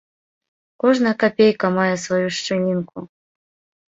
Кожная 0.83 1.11
капейка 1.23 1.67
мае 1.75 1.89
сваю 2.05 2.27
шчылінку. 2.39 2.97